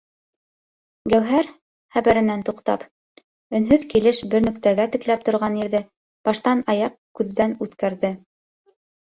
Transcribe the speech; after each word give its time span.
Гәүһәр, 1.13 1.49
хәбәренән 1.97 2.41
туҡтап, 2.47 2.85
өнһөҙ 3.59 3.85
килеш 3.93 4.23
бер 4.33 4.47
нөктәгә 4.47 4.89
текәлеп 4.97 5.29
торған 5.29 5.61
ирҙе 5.65 5.83
баштан-аяҡ 6.31 6.97
күҙҙән 7.21 7.55
үткәрҙе. 7.67 8.13